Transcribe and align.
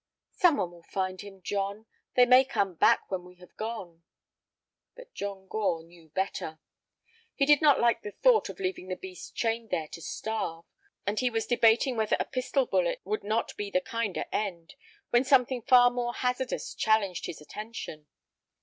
"Some 0.33 0.57
one 0.57 0.71
will 0.71 0.81
find 0.81 1.21
him, 1.21 1.43
John; 1.43 1.85
they 2.15 2.25
may 2.25 2.43
come 2.43 2.73
back 2.73 3.11
when 3.11 3.23
we 3.23 3.35
have 3.35 3.55
gone." 3.55 4.01
But 4.95 5.13
John 5.13 5.47
Gore 5.47 5.83
knew 5.83 6.09
better. 6.09 6.59
He 7.35 7.45
did 7.45 7.61
not 7.61 7.79
like 7.79 8.01
the 8.01 8.09
thought 8.13 8.49
of 8.49 8.59
leaving 8.59 8.87
the 8.87 8.95
beast 8.95 9.35
chained 9.35 9.69
there 9.69 9.87
to 9.89 10.01
starve, 10.01 10.65
and 11.05 11.19
he 11.19 11.29
was 11.29 11.45
debating 11.45 11.97
whether 11.97 12.17
a 12.19 12.25
pistol 12.25 12.65
bullet 12.65 12.99
would 13.03 13.23
not 13.23 13.55
be 13.57 13.69
the 13.69 13.79
kinder 13.79 14.25
end, 14.31 14.73
when 15.11 15.23
something 15.23 15.61
far 15.61 15.91
more 15.91 16.15
hazardous 16.15 16.73
challenged 16.73 17.27
his 17.27 17.39
attention. 17.39 18.07